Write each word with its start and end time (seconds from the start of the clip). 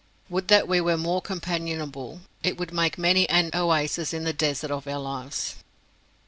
Would 0.29 0.47
that 0.47 0.67
we 0.67 0.81
were 0.81 0.97
more 0.97 1.21
companionable, 1.21 2.21
it 2.41 2.57
would 2.57 2.73
make 2.73 2.97
many 2.97 3.29
an 3.29 3.51
oasis 3.53 4.15
in 4.15 4.23
the 4.23 4.33
desert 4.33 4.71
of 4.71 4.87
our 4.87 4.97
lives. 4.97 5.57